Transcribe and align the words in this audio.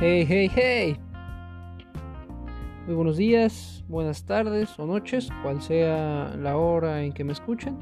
Hey, 0.00 0.24
hey, 0.28 0.48
hey. 0.54 0.96
Muy 2.86 2.94
buenos 2.94 3.16
días, 3.16 3.84
buenas 3.88 4.24
tardes 4.24 4.78
o 4.78 4.86
noches, 4.86 5.28
cual 5.42 5.60
sea 5.60 6.36
la 6.38 6.56
hora 6.56 7.02
en 7.02 7.12
que 7.12 7.24
me 7.24 7.32
escuchen. 7.32 7.76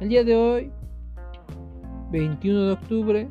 El 0.00 0.08
día 0.08 0.24
de 0.24 0.34
hoy, 0.34 0.72
21 2.10 2.64
de 2.68 2.72
octubre 2.72 3.28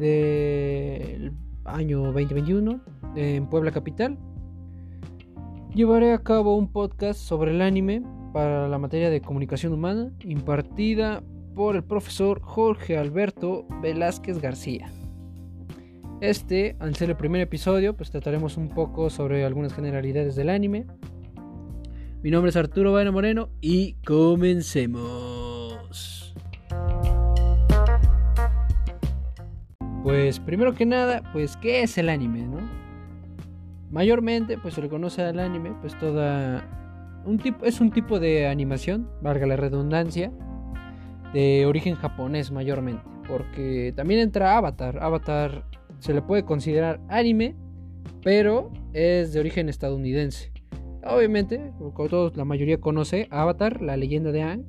del 0.00 1.32
año 1.64 2.02
2021, 2.06 2.80
en 3.14 3.46
Puebla 3.46 3.70
Capital, 3.70 4.18
llevaré 5.76 6.12
a 6.12 6.18
cabo 6.18 6.56
un 6.56 6.72
podcast 6.72 7.20
sobre 7.20 7.52
el 7.52 7.62
anime 7.62 8.02
para 8.32 8.66
la 8.66 8.78
materia 8.78 9.10
de 9.10 9.20
comunicación 9.20 9.72
humana 9.72 10.10
impartida 10.24 11.22
por 11.54 11.76
el 11.76 11.84
profesor 11.84 12.40
Jorge 12.40 12.98
Alberto 12.98 13.64
Velázquez 13.80 14.40
García. 14.40 14.90
Este, 16.20 16.76
al 16.80 16.96
ser 16.96 17.10
el 17.10 17.16
primer 17.16 17.42
episodio, 17.42 17.94
pues 17.94 18.10
trataremos 18.10 18.56
un 18.56 18.70
poco 18.70 19.10
sobre 19.10 19.44
algunas 19.44 19.74
generalidades 19.74 20.34
del 20.34 20.48
anime. 20.48 20.86
Mi 22.22 22.30
nombre 22.30 22.48
es 22.48 22.56
Arturo 22.56 22.92
Baena 22.92 23.12
Moreno 23.12 23.50
y 23.60 23.96
comencemos. 24.06 25.76
Pues 30.02 30.40
primero 30.40 30.74
que 30.74 30.86
nada, 30.86 31.22
pues 31.34 31.58
¿qué 31.58 31.82
es 31.82 31.98
el 31.98 32.08
anime, 32.08 32.46
no? 32.46 32.60
Mayormente, 33.90 34.56
pues 34.56 34.72
se 34.74 34.80
le 34.80 34.88
conoce 34.88 35.20
al 35.22 35.38
anime, 35.38 35.74
pues 35.82 35.98
toda 35.98 36.64
un 37.26 37.38
tipo 37.38 37.66
es 37.66 37.80
un 37.80 37.90
tipo 37.90 38.18
de 38.20 38.46
animación, 38.46 39.10
valga 39.20 39.46
la 39.46 39.56
redundancia, 39.56 40.32
de 41.34 41.66
origen 41.66 41.94
japonés 41.96 42.52
mayormente, 42.52 43.02
porque 43.28 43.92
también 43.94 44.20
entra 44.20 44.56
Avatar. 44.56 45.02
Avatar 45.02 45.64
se 46.06 46.14
le 46.14 46.22
puede 46.22 46.44
considerar 46.44 47.00
anime, 47.08 47.56
pero 48.22 48.70
es 48.92 49.32
de 49.32 49.40
origen 49.40 49.68
estadounidense. 49.68 50.52
Obviamente, 51.04 51.72
como 51.78 52.08
todos 52.08 52.36
la 52.36 52.44
mayoría 52.44 52.78
conoce, 52.80 53.26
Avatar, 53.32 53.82
la 53.82 53.96
leyenda 53.96 54.30
de 54.30 54.42
Aang, 54.42 54.64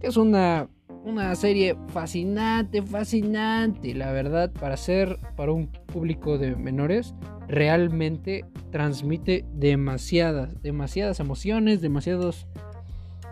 que 0.00 0.06
es 0.06 0.16
una, 0.16 0.70
una 1.04 1.34
serie 1.34 1.76
fascinante, 1.88 2.80
fascinante, 2.80 3.94
la 3.94 4.12
verdad, 4.12 4.50
para 4.50 4.78
ser 4.78 5.18
para 5.36 5.52
un 5.52 5.66
público 5.66 6.38
de 6.38 6.56
menores, 6.56 7.14
realmente 7.48 8.46
transmite 8.70 9.44
demasiadas, 9.52 10.62
demasiadas 10.62 11.20
emociones, 11.20 11.82
demasiados, 11.82 12.46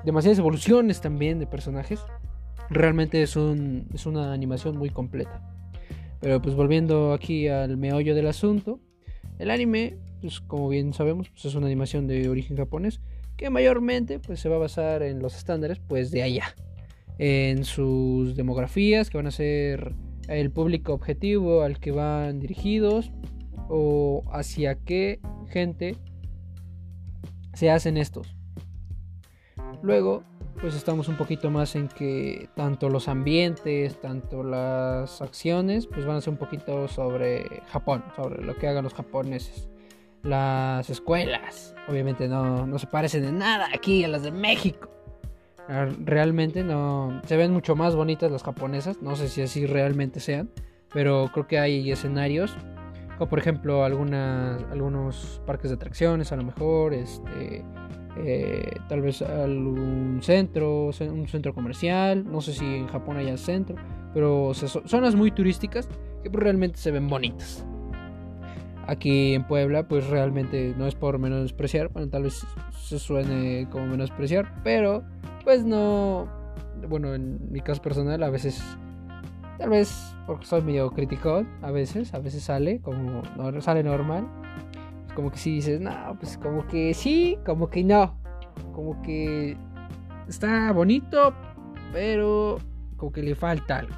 demasiadas 0.05 0.39
evoluciones 0.39 1.01
también 1.01 1.39
de 1.39 1.47
personajes. 1.47 2.01
Realmente 2.69 3.23
es, 3.23 3.35
un, 3.35 3.89
es 3.95 4.05
una 4.05 4.35
animación 4.35 4.77
muy 4.77 4.91
completa. 4.91 5.54
Pero 6.21 6.41
pues 6.41 6.55
volviendo 6.55 7.13
aquí 7.13 7.49
al 7.49 7.77
meollo 7.77 8.15
del 8.15 8.27
asunto, 8.27 8.81
el 9.39 9.51
anime, 9.51 9.99
pues 10.21 10.41
como 10.41 10.69
bien 10.69 10.93
sabemos, 10.93 11.29
pues, 11.31 11.45
es 11.45 11.55
una 11.55 11.67
animación 11.67 12.07
de 12.07 12.29
origen 12.29 12.57
japonés 12.57 13.01
que 13.37 13.51
mayormente 13.51 14.21
pues 14.21 14.41
se 14.41 14.49
va 14.49 14.57
a 14.57 14.61
basar 14.61 15.03
en 15.03 15.21
los 15.21 15.37
estándares 15.37 15.81
pues 15.81 16.11
de 16.11 16.23
allá, 16.23 16.55
en 17.19 17.65
sus 17.65 18.37
demografías 18.37 19.11
que 19.11 19.17
van 19.17 19.27
a 19.27 19.33
ser 19.33 19.95
el 20.29 20.51
público 20.51 20.93
objetivo 20.93 21.63
al 21.63 21.81
que 21.81 21.91
van 21.91 22.41
dirigidos 22.41 23.11
o 23.69 24.25
hacia 24.33 24.77
qué 24.77 25.21
gente 25.49 25.97
se 27.55 27.71
hacen 27.71 27.97
estos. 27.97 28.35
Luego 29.83 30.25
pues 30.61 30.75
estamos 30.75 31.09
un 31.09 31.17
poquito 31.17 31.51
más 31.51 31.77
en 31.77 31.89
que 31.89 32.49
tanto 32.55 32.89
los 32.89 33.09
ambientes, 33.09 34.01
tanto 34.01 34.43
las 34.43 35.21
acciones, 35.21 35.87
pues 35.87 36.07
van 36.07 36.17
a 36.17 36.21
ser 36.21 36.33
un 36.33 36.39
poquito 36.39 36.89
sobre 36.89 37.63
Japón, 37.69 38.05
sobre 38.17 38.43
lo 38.43 38.55
que 38.57 38.69
hagan 38.69 38.85
los 38.85 38.95
japoneses. 38.95 39.69
Las 40.23 40.89
escuelas, 40.89 41.75
obviamente 41.89 42.29
no, 42.29 42.67
no 42.67 42.79
se 42.79 42.87
parecen 42.87 43.25
en 43.25 43.39
nada 43.39 43.69
aquí 43.75 44.05
a 44.05 44.09
las 44.09 44.23
de 44.23 44.31
México. 44.31 44.89
Ah, 45.69 45.87
realmente 45.99 46.63
no 46.63 47.23
se 47.27 47.37
ven 47.37 47.53
mucho 47.53 47.75
más 47.77 47.95
bonitas 47.95 48.31
las 48.31 48.43
japonesas, 48.43 49.01
no 49.03 49.17
sé 49.17 49.29
si 49.29 49.43
así 49.43 49.67
realmente 49.67 50.21
sean, 50.21 50.51
pero 50.93 51.31
creo 51.33 51.47
que 51.47 51.59
hay 51.59 51.91
escenarios 51.91 52.57
como 53.17 53.29
por 53.31 53.39
ejemplo 53.39 53.85
algunas 53.85 54.63
algunos 54.71 55.41
parques 55.47 55.71
de 55.71 55.77
atracciones 55.77 56.33
a 56.33 56.37
lo 56.37 56.45
mejor 56.45 56.95
este 56.95 57.65
eh, 58.17 58.79
tal 58.89 59.01
vez 59.01 59.23
algún 59.23 60.21
centro, 60.23 60.87
un 60.87 61.29
centro 61.29 61.55
comercial, 61.55 62.25
no 62.31 62.41
sé 62.41 62.53
si 62.53 62.65
en 62.65 62.87
Japón 62.87 63.17
haya 63.17 63.37
centro, 63.37 63.77
pero 64.13 64.53
zonas 64.55 65.15
muy 65.15 65.31
turísticas 65.31 65.89
que 66.23 66.31
pues, 66.31 66.43
realmente 66.43 66.79
se 66.79 66.91
ven 66.91 67.09
bonitas. 67.09 67.67
Aquí 68.87 69.35
en 69.35 69.45
Puebla, 69.47 69.89
pues 69.89 70.07
realmente 70.09 70.75
no 70.77 70.87
es 70.87 70.95
por 70.95 71.19
menospreciar, 71.19 71.89
bueno, 71.89 72.09
tal 72.09 72.25
vez 72.25 72.47
se 72.73 72.99
suene 72.99 73.67
como 73.71 73.87
menospreciar, 73.87 74.61
pero 74.63 75.03
pues 75.43 75.65
no, 75.65 76.29
bueno, 76.89 77.15
en 77.15 77.51
mi 77.51 77.61
caso 77.61 77.81
personal 77.83 78.23
a 78.23 78.31
veces, 78.31 78.63
tal 79.59 79.71
vez 79.71 80.15
porque 80.27 80.47
soy 80.47 80.63
medio 80.63 80.91
crítico, 80.91 81.45
a 81.63 81.71
veces, 81.71 82.15
a 82.15 82.19
veces 82.19 82.43
sale 82.43 82.81
como, 82.81 83.23
sale 83.61 83.83
normal, 83.83 84.27
como 85.15 85.31
que 85.31 85.39
si 85.39 85.57
dices, 85.57 85.81
no, 85.81 86.17
pues 86.19 86.39
como 86.39 86.67
que 86.67 86.95
sí, 86.95 87.39
como 87.45 87.69
que 87.71 87.85
no. 87.85 88.19
Como 88.73 89.01
que 89.03 89.57
está 90.29 90.73
bonito, 90.73 91.35
pero 91.93 92.59
como 92.97 93.13
que 93.13 93.23
le 93.23 93.35
falta 93.35 93.79
algo. 93.79 93.95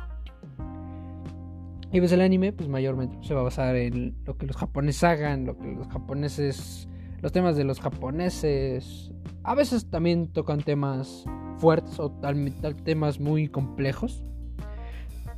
Y 1.92 2.00
pues 2.00 2.12
el 2.12 2.20
anime, 2.20 2.52
pues 2.52 2.68
mayormente 2.68 3.16
se 3.22 3.34
va 3.34 3.40
a 3.40 3.44
basar 3.44 3.76
en 3.76 4.16
lo 4.24 4.36
que 4.36 4.46
los 4.46 4.56
japoneses 4.56 5.04
hagan, 5.04 5.46
lo 5.46 5.56
que 5.56 5.72
los 5.72 5.88
japoneses, 5.88 6.88
los 7.22 7.32
temas 7.32 7.56
de 7.56 7.64
los 7.64 7.80
japoneses. 7.80 9.12
A 9.44 9.54
veces 9.54 9.88
también 9.88 10.32
tocan 10.32 10.60
temas 10.60 11.24
fuertes 11.58 11.98
o 12.00 12.10
tal, 12.10 12.52
temas 12.84 13.20
muy 13.20 13.48
complejos. 13.48 14.24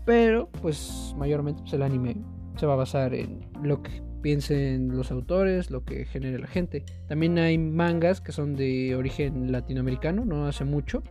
Pero 0.05 0.49
pues 0.62 1.15
mayormente 1.19 1.60
pues, 1.60 1.75
el 1.75 1.83
anime 1.83 2.16
se 2.56 2.66
va 2.66 2.72
a 2.72 2.77
basar 2.77 3.15
en 3.15 3.47
lo 3.62 3.83
que 3.83 4.07
piensen 4.22 4.96
los 4.96 5.10
autores, 5.10 5.70
lo 5.70 5.84
que 5.84 6.04
genere 6.04 6.38
la 6.38 6.46
gente. 6.46 6.84
También 7.06 7.38
hay 7.38 7.58
mangas 7.58 8.20
que 8.20 8.32
son 8.32 8.54
de 8.54 8.94
origen 8.94 9.52
latinoamericano, 9.52 10.24
no 10.24 10.46
hace 10.46 10.64
mucho. 10.64 11.02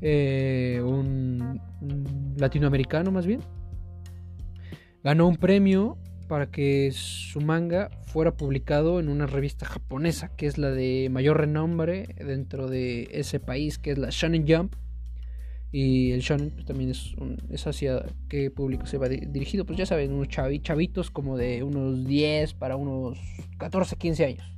Eh, 0.00 0.80
un, 0.84 1.60
latinoamericano 2.36 3.10
más 3.10 3.26
bien. 3.26 3.40
Ganó 5.02 5.26
un 5.28 5.36
premio 5.36 5.98
para 6.28 6.50
que 6.50 6.90
su 6.92 7.40
manga 7.40 7.90
fuera 8.06 8.36
publicado 8.36 8.98
en 8.98 9.08
una 9.08 9.26
revista 9.26 9.66
japonesa, 9.66 10.34
que 10.36 10.46
es 10.46 10.58
la 10.58 10.70
de 10.70 11.08
mayor 11.10 11.38
renombre 11.38 12.14
dentro 12.18 12.68
de 12.68 13.08
ese 13.12 13.38
país, 13.38 13.78
que 13.78 13.92
es 13.92 13.98
la 13.98 14.08
Shonen 14.10 14.44
Jump. 14.46 14.74
Y 15.78 16.12
el 16.12 16.20
shonen 16.20 16.52
pues, 16.52 16.64
también 16.64 16.88
es, 16.88 17.14
es 17.50 17.66
hacia 17.66 18.02
qué 18.30 18.50
público 18.50 18.86
se 18.86 18.96
va 18.96 19.10
dirigido. 19.10 19.66
Pues 19.66 19.78
ya 19.78 19.84
saben, 19.84 20.10
unos 20.10 20.28
chavitos 20.28 21.10
como 21.10 21.36
de 21.36 21.62
unos 21.62 22.06
10 22.06 22.54
para 22.54 22.76
unos 22.76 23.18
14, 23.58 23.96
15 23.96 24.24
años. 24.24 24.52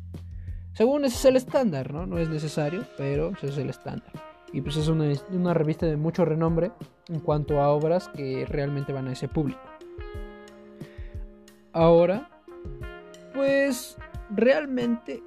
Según 0.74 1.04
ese 1.04 1.16
es 1.16 1.24
el 1.24 1.34
estándar, 1.34 1.92
¿no? 1.92 2.06
No 2.06 2.20
es 2.20 2.28
necesario, 2.28 2.86
pero 2.96 3.32
ese 3.32 3.48
es 3.48 3.58
el 3.58 3.68
estándar. 3.68 4.12
Y 4.52 4.60
pues 4.60 4.76
es 4.76 4.86
una, 4.86 5.12
una 5.32 5.54
revista 5.54 5.86
de 5.86 5.96
mucho 5.96 6.24
renombre 6.24 6.70
en 7.08 7.18
cuanto 7.18 7.60
a 7.60 7.70
obras 7.70 8.06
que 8.10 8.46
realmente 8.46 8.92
van 8.92 9.08
a 9.08 9.12
ese 9.14 9.26
público. 9.26 9.60
Ahora, 11.72 12.30
pues 13.34 13.96
realmente, 14.30 15.20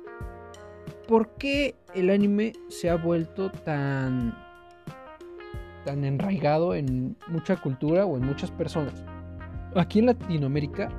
¿por 1.06 1.36
qué 1.36 1.76
el 1.94 2.10
anime 2.10 2.54
se 2.70 2.90
ha 2.90 2.96
vuelto 2.96 3.52
tan 3.52 4.41
tan 5.84 6.04
enraigado 6.04 6.74
en 6.76 7.16
mucha 7.28 7.58
cultura 7.58 8.06
o 8.06 8.18
en 8.18 8.26
muchas 8.26 8.52
personas. 8.52 9.04
Aquí 9.76 10.00
en 10.00 10.08
Latinoamérica, 10.08 10.90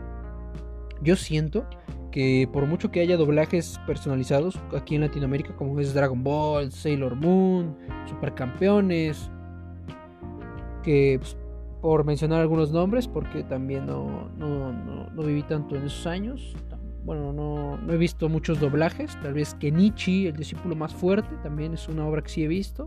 yo 1.02 1.16
siento 1.16 1.66
que 2.10 2.48
por 2.52 2.66
mucho 2.66 2.90
que 2.90 3.00
haya 3.00 3.16
doblajes 3.16 3.80
personalizados 3.86 4.58
aquí 4.76 4.94
en 4.94 5.00
Latinoamérica, 5.00 5.56
como 5.56 5.80
es 5.80 5.94
Dragon 5.94 6.22
Ball, 6.22 6.70
Sailor 6.70 7.16
Moon, 7.16 7.76
Supercampeones, 8.06 9.30
que 10.82 11.16
pues, 11.18 11.36
por 11.80 12.04
mencionar 12.04 12.40
algunos 12.40 12.70
nombres, 12.70 13.08
porque 13.08 13.42
también 13.42 13.86
no, 13.86 14.28
no, 14.36 14.72
no, 14.72 15.22
viví 15.22 15.42
tanto 15.42 15.74
en 15.74 15.86
esos 15.86 16.06
años, 16.06 16.54
bueno, 17.04 17.32
no, 17.32 17.76
no, 17.78 17.92
he 17.92 17.96
visto 17.96 18.28
muchos 18.28 18.60
doblajes, 18.60 19.18
tal 19.20 19.34
vez 19.34 19.54
Kenichi, 19.54 20.28
el 20.28 20.36
discípulo 20.36 20.76
más 20.76 20.94
fuerte, 20.94 21.34
también 21.42 21.74
es 21.74 21.88
una 21.88 22.06
obra 22.06 22.22
que 22.22 22.28
sí 22.28 22.44
he 22.44 22.48
visto. 22.48 22.86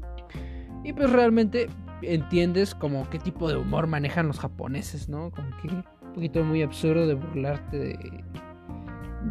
Y 0.86 0.94
pues 0.94 1.12
realmente 1.12 1.68
entiendes 2.02 2.76
como 2.76 3.10
qué 3.10 3.20
tipo 3.20 3.50
de 3.50 3.58
humor 3.58 3.88
manejan 3.88 4.28
los 4.28 4.40
japoneses, 4.40 5.10
¿no? 5.10 5.32
Como 5.32 5.50
que 5.62 5.68
un 5.68 5.84
poquito 6.14 6.44
muy 6.44 6.62
absurdo 6.62 7.08
de 7.08 7.14
burlarte 7.16 7.78
de, 7.78 8.24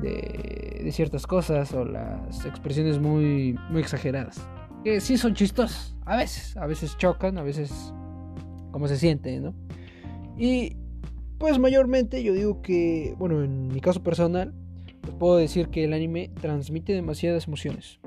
de, 0.02 0.92
ciertas 0.92 1.26
cosas 1.26 1.72
o 1.72 1.84
las 1.84 2.44
expresiones 2.44 2.98
muy, 2.98 3.58
muy 3.70 3.80
exageradas. 3.80 4.46
Que 4.82 5.00
sí 5.00 5.16
son 5.16 5.34
chistosas, 5.34 5.96
a 6.04 6.16
veces, 6.16 6.56
a 6.56 6.66
veces 6.66 6.96
chocan, 6.98 7.38
a 7.38 7.42
veces 7.42 7.92
como 8.70 8.88
se 8.88 8.96
siente, 8.96 9.40
¿no? 9.40 9.54
Y 10.36 10.76
pues 11.38 11.58
mayormente 11.58 12.22
yo 12.22 12.32
digo 12.32 12.60
que, 12.60 13.14
bueno, 13.18 13.42
en 13.42 13.68
mi 13.68 13.80
caso 13.80 14.02
personal, 14.02 14.54
puedo 15.18 15.36
decir 15.36 15.68
que 15.68 15.84
el 15.84 15.92
anime 15.92 16.30
transmite 16.40 16.92
demasiadas 16.92 17.46
emociones. 17.46 18.00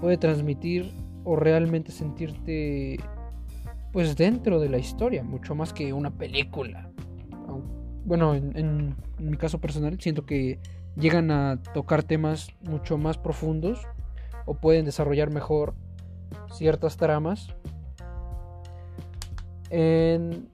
Puede 0.00 0.16
transmitir 0.16 0.92
o 1.24 1.36
realmente 1.36 1.92
sentirte 1.92 2.98
pues 3.92 4.16
dentro 4.16 4.58
de 4.58 4.68
la 4.68 4.78
historia, 4.78 5.22
mucho 5.22 5.54
más 5.54 5.72
que 5.72 5.92
una 5.92 6.10
película. 6.10 6.90
Bueno, 8.04 8.34
en, 8.34 8.96
mi 9.18 9.36
caso 9.36 9.60
personal 9.60 10.00
siento 10.00 10.26
que 10.26 10.58
llegan 10.96 11.30
a 11.30 11.62
tocar 11.74 12.02
temas 12.02 12.48
mucho 12.62 12.98
más 12.98 13.16
profundos 13.16 13.86
o 14.44 14.54
pueden 14.54 14.84
desarrollar 14.84 15.30
mejor 15.30 15.74
ciertas 16.52 16.96
tramas 16.96 17.54
en 19.70 20.48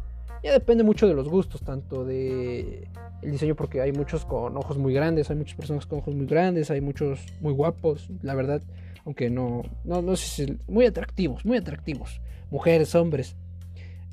Ya 0.43 0.51
depende 0.51 0.83
mucho 0.83 1.07
de 1.07 1.15
los 1.15 1.27
gustos, 1.27 1.63
tanto 1.63 2.05
de 2.05 2.87
el 3.23 3.31
diseño, 3.31 3.55
porque 3.55 3.81
hay 3.81 3.91
muchos 3.91 4.23
con 4.23 4.55
ojos 4.55 4.77
muy 4.77 4.93
grandes, 4.93 5.31
hay 5.31 5.35
muchas 5.35 5.55
personas 5.55 5.87
con 5.87 5.97
ojos 5.97 6.13
muy 6.13 6.27
grandes, 6.27 6.69
hay 6.69 6.79
muchos 6.79 7.25
muy 7.41 7.51
guapos, 7.51 8.11
la 8.21 8.35
verdad, 8.35 8.61
aunque 9.03 9.31
no, 9.31 9.63
no, 9.83 10.03
no 10.03 10.15
sé 10.15 10.45
si, 10.45 10.57
muy 10.67 10.85
atractivos, 10.85 11.43
muy 11.43 11.57
atractivos, 11.57 12.21
mujeres, 12.51 12.93
hombres. 12.93 13.35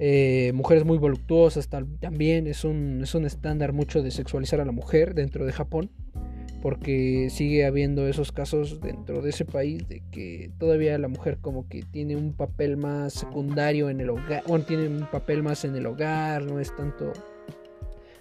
Eh, 0.05 0.51
mujeres 0.53 0.85
muy 0.85 0.99
voluptuosas 0.99 1.69
también 1.69 2.49
es 2.49 2.65
un, 2.65 3.03
es 3.05 3.15
un 3.15 3.25
estándar 3.25 3.73
mucho 3.73 4.03
de 4.03 4.11
sexualizar 4.11 4.61
a 4.61 4.65
la 4.65 4.73
mujer 4.73 5.15
dentro 5.15 5.47
de 5.47 5.53
Japón 5.53 5.93
porque 6.61 7.29
sigue 7.31 7.65
habiendo 7.65 8.09
esos 8.09 8.33
casos 8.33 8.81
dentro 8.81 9.23
de 9.23 9.31
ese 9.31 9.45
país 9.45 9.87
de 9.87 10.03
que 10.11 10.51
todavía 10.59 10.99
la 10.99 11.07
mujer 11.07 11.39
como 11.41 11.69
que 11.69 11.85
tiene 11.85 12.17
un 12.17 12.33
papel 12.33 12.77
más 12.77 13.13
secundario 13.13 13.91
en 13.91 14.01
el 14.01 14.11
hogar, 14.11 14.43
bueno, 14.49 14.65
tiene 14.65 14.89
un 14.89 15.09
papel 15.09 15.45
más 15.45 15.65
en 15.65 15.77
el 15.77 15.87
hogar, 15.87 16.43
no 16.47 16.59
es 16.59 16.75
tanto 16.75 17.13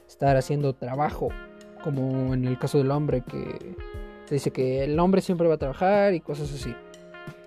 estar 0.08 0.38
haciendo 0.38 0.74
trabajo 0.74 1.30
como 1.84 2.36
en 2.36 2.46
el 2.46 2.60
caso 2.60 2.78
del 2.78 2.92
hombre 2.92 3.22
que 3.22 3.76
se 4.26 4.36
dice 4.36 4.52
que 4.52 4.84
el 4.84 5.00
hombre 5.00 5.22
siempre 5.22 5.48
va 5.48 5.56
a 5.56 5.58
trabajar 5.58 6.14
y 6.14 6.20
cosas 6.20 6.54
así. 6.54 6.76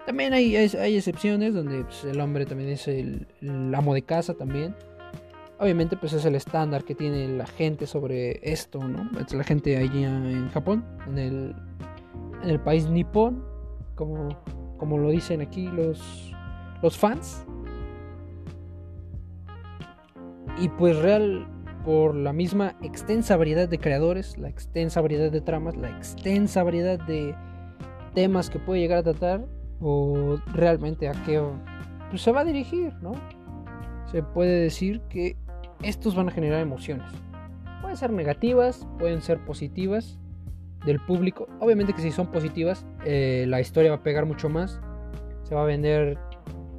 También 0.06 0.32
hay, 0.34 0.54
hay, 0.56 0.96
excepciones 0.96 1.54
donde 1.54 1.84
pues, 1.84 2.04
el 2.04 2.20
hombre 2.20 2.44
también 2.44 2.70
es 2.70 2.88
el 2.88 3.26
amo 3.74 3.94
de 3.94 4.02
casa 4.02 4.34
también 4.34 4.74
obviamente 5.58 5.96
pues 5.96 6.12
es 6.12 6.24
el 6.24 6.34
estándar 6.34 6.84
que 6.84 6.94
tiene 6.94 7.28
la 7.28 7.46
gente 7.46 7.86
sobre 7.86 8.40
esto, 8.42 8.80
¿no? 8.86 9.08
la 9.32 9.44
gente 9.44 9.76
allí 9.76 10.04
en 10.04 10.48
Japón, 10.50 10.84
en 11.06 11.18
el, 11.18 11.56
en 12.42 12.50
el 12.50 12.60
país 12.60 12.88
nipón, 12.88 13.44
como, 13.94 14.28
como 14.76 14.98
lo 14.98 15.10
dicen 15.10 15.40
aquí 15.40 15.66
los, 15.68 16.34
los 16.82 16.98
fans. 16.98 17.44
Y 20.60 20.68
pues 20.68 20.96
real, 20.98 21.46
por 21.84 22.14
la 22.14 22.32
misma 22.32 22.76
extensa 22.82 23.36
variedad 23.36 23.68
de 23.68 23.78
creadores, 23.78 24.38
la 24.38 24.48
extensa 24.48 25.00
variedad 25.00 25.32
de 25.32 25.40
tramas, 25.40 25.76
la 25.76 25.90
extensa 25.90 26.62
variedad 26.62 26.98
de 27.06 27.34
temas 28.14 28.50
que 28.50 28.58
puede 28.58 28.80
llegar 28.80 28.98
a 28.98 29.02
tratar, 29.02 29.46
o 29.80 30.38
realmente 30.52 31.08
a 31.08 31.12
qué 31.24 31.42
pues, 32.10 32.22
se 32.22 32.32
va 32.32 32.40
a 32.40 32.44
dirigir, 32.44 32.92
¿no? 33.02 33.12
Se 34.10 34.22
puede 34.22 34.60
decir 34.60 35.00
que 35.08 35.36
estos 35.82 36.14
van 36.14 36.28
a 36.28 36.32
generar 36.32 36.60
emociones. 36.60 37.06
Pueden 37.80 37.96
ser 37.96 38.12
negativas, 38.12 38.86
pueden 38.98 39.20
ser 39.20 39.44
positivas 39.44 40.18
del 40.86 41.00
público. 41.00 41.48
Obviamente 41.60 41.92
que 41.92 42.02
si 42.02 42.12
son 42.12 42.28
positivas, 42.30 42.86
eh, 43.04 43.46
la 43.48 43.60
historia 43.60 43.90
va 43.90 43.96
a 43.96 44.02
pegar 44.02 44.26
mucho 44.26 44.48
más. 44.48 44.80
Se 45.42 45.54
va 45.54 45.62
a 45.62 45.66
vender 45.66 46.18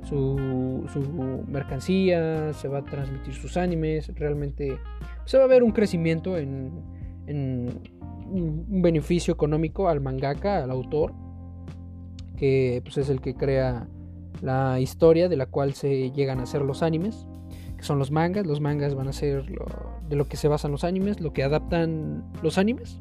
su, 0.04 1.44
mercancía, 1.48 2.54
se 2.54 2.68
va 2.68 2.80
a 2.80 2.86
transmitir 2.86 3.34
sus 3.34 3.58
animes. 3.58 4.12
Realmente 4.16 4.78
se 5.25 5.38
va 5.38 5.44
a 5.44 5.48
ver 5.48 5.64
un 5.64 5.72
crecimiento 5.72 6.38
en, 6.38 6.72
en 7.28 7.82
un 8.25 8.82
beneficio 8.82 9.34
económico 9.34 9.90
al 9.90 10.02
mangaka, 10.02 10.64
al 10.64 10.72
autor, 10.72 11.14
que 12.36 12.82
pues, 12.84 12.98
es 12.98 13.10
el 13.10 13.22
que 13.22 13.36
crea 13.36 13.88
la 14.42 14.80
historia 14.80 15.30
de 15.30 15.38
la 15.38 15.46
cual 15.46 15.74
se 15.74 16.12
llegan 16.12 16.39
a 16.39 16.44
hacer 16.44 16.62
los 16.62 16.84
animes 16.84 17.25
son 17.86 18.00
los 18.00 18.12
mangas. 18.12 18.46
Los 18.46 18.60
mangas 18.60 18.96
van 18.96 19.08
a 19.08 19.13
ser 19.13 19.46
de 20.10 20.15
lo 20.15 20.27
que 20.27 20.36
se 20.36 20.48
basan 20.48 20.72
los 20.72 20.84
animes, 20.84 21.22
lo 21.22 21.32
que 21.32 21.44
adaptan 21.44 22.25
los 22.42 22.58
animes, 22.58 23.00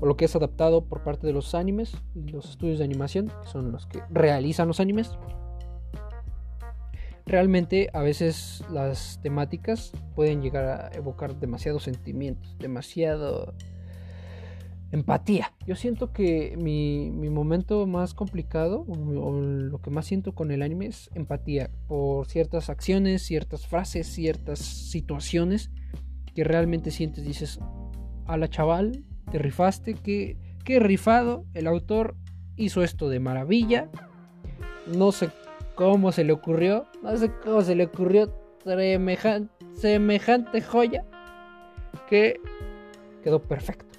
o 0.00 0.06
lo 0.06 0.16
que 0.16 0.24
es 0.24 0.34
adaptado 0.34 0.84
por 0.84 1.04
parte 1.04 1.26
de 1.26 1.32
los 1.32 1.54
animes 1.54 1.96
y 2.14 2.30
los 2.30 2.50
estudios 2.50 2.78
de 2.78 2.84
animación, 2.84 3.28
que 3.28 3.48
son 3.48 3.70
los 3.70 3.86
que 3.86 4.02
realizan 4.10 4.66
los 4.66 4.80
animes. 4.80 5.12
Realmente 7.26 7.88
a 7.94 8.02
veces 8.02 8.62
las 8.70 9.18
temáticas 9.22 9.92
pueden 10.14 10.42
llegar 10.42 10.64
a 10.64 10.90
evocar 10.94 11.36
demasiados 11.36 11.84
sentimientos, 11.84 12.56
demasiado 12.58 13.54
empatía. 14.94 15.52
Yo 15.66 15.74
siento 15.74 16.12
que 16.12 16.56
mi, 16.56 17.10
momento 17.28 17.84
más 17.86 18.14
complicado 18.14 18.84
o, 18.86 19.32
lo 19.32 19.80
que 19.80 19.90
más 19.90 20.06
siento 20.06 20.34
con 20.34 20.52
el 20.52 20.62
anime 20.62 20.86
es 20.86 21.10
empatía 21.14 21.70
por 21.88 22.26
ciertas 22.26 22.70
acciones, 22.70 23.22
ciertas 23.22 23.66
frases, 23.66 24.06
ciertas 24.06 24.60
situaciones 24.60 25.70
que 26.34 26.44
realmente 26.44 26.92
sientes, 26.92 27.24
dices, 27.24 27.58
a 28.26 28.36
la 28.36 28.48
chaval, 28.48 29.04
te 29.30 29.38
rifaste, 29.38 29.94
que 29.94 30.36
qué 30.64 30.78
rifado, 30.78 31.44
el 31.54 31.66
autor 31.66 32.16
hizo 32.56 32.84
esto 32.84 33.08
de 33.08 33.18
maravilla, 33.18 33.90
no 34.86 35.10
sé 35.10 35.30
cómo 35.74 36.12
se 36.12 36.22
le 36.22 36.32
ocurrió, 36.32 36.86
no 37.02 37.16
sé 37.16 37.32
cómo 37.42 37.62
se 37.62 37.74
le 37.74 37.86
ocurrió 37.86 38.32
semejante 39.74 40.62
joya 40.62 41.04
que 42.08 42.40
quedó 43.22 43.42
perfecto 43.42 43.93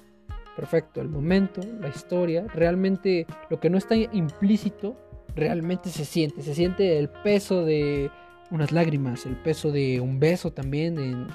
perfecto, 0.56 1.00
el 1.00 1.08
momento, 1.08 1.60
la 1.80 1.88
historia, 1.88 2.46
realmente 2.54 3.26
lo 3.50 3.60
que 3.60 3.68
no 3.68 3.76
está 3.76 3.94
implícito 3.94 4.96
realmente 5.34 5.90
se 5.90 6.04
siente, 6.06 6.42
se 6.42 6.54
siente 6.54 6.98
el 6.98 7.10
peso 7.10 7.64
de 7.64 8.10
unas 8.50 8.72
lágrimas, 8.72 9.26
el 9.26 9.36
peso 9.36 9.70
de 9.70 10.00
un 10.00 10.18
beso 10.18 10.52
también 10.52 10.98
en, 10.98 11.26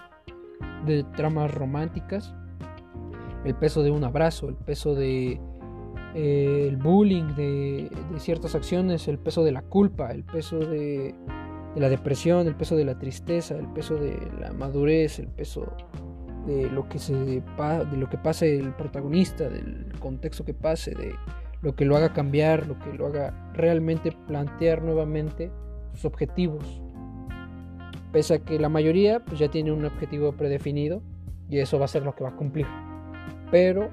de 0.86 1.04
tramas 1.16 1.54
románticas, 1.54 2.34
el 3.46 3.56
peso 3.56 3.84
de 3.84 3.92
un 3.92 4.04
abrazo, 4.04 4.50
el 4.50 4.56
peso 4.56 4.96
de 4.96 5.40
eh, 6.16 6.66
el 6.68 6.78
bullying, 6.78 7.36
de, 7.36 7.90
ciertas 8.18 8.56
acciones, 8.56 9.08
el 9.08 9.20
peso 9.20 9.44
de 9.44 9.52
la 9.52 9.62
culpa, 9.62 10.12
el 10.12 10.24
peso 10.24 10.58
de, 10.60 11.14
de, 11.76 11.80
la 11.80 11.90
depresión, 11.90 12.48
el 12.48 12.56
peso 12.56 12.76
de 12.76 12.86
la 12.86 12.98
tristeza, 12.98 13.56
el 13.56 13.68
peso 13.68 13.96
de 13.96 14.18
la 14.40 14.52
madurez, 14.52 15.20
el 15.20 15.28
peso 15.28 15.76
de 16.46 16.70
lo 16.70 16.88
que 16.90 17.00
se 17.00 17.14
de 17.14 17.98
lo 17.98 18.10
que 18.10 18.18
pase 18.18 18.58
el 18.58 18.74
protagonista, 18.74 19.50
del 19.50 19.94
contexto 20.00 20.44
que 20.44 20.54
pase, 20.54 20.96
de 20.96 21.16
lo 21.62 21.76
que 21.76 21.86
lo 21.86 21.96
haga 21.96 22.14
cambiar, 22.14 22.68
lo 22.68 22.80
que 22.80 22.94
lo 22.94 23.08
haga 23.08 23.34
realmente 23.54 24.12
plantear 24.28 24.82
nuevamente 24.82 25.52
sus 25.94 26.06
objetivos. 26.06 26.82
Pese 28.12 28.36
a 28.36 28.40
que 28.40 28.60
la 28.60 28.70
mayoría 28.70 29.24
pues 29.24 29.40
ya 29.40 29.50
tiene 29.50 29.72
un 29.72 29.86
objetivo 29.86 30.34
predefinido 30.34 31.02
y 31.50 31.60
eso 31.60 31.80
va 31.80 31.86
a 31.86 31.88
ser 31.90 32.04
lo 32.04 32.16
que 32.16 32.24
va 32.24 32.32
a 32.32 32.36
cumplir. 32.36 32.66
Pero 33.52 33.90